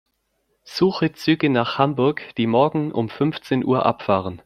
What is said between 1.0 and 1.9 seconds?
Züge nach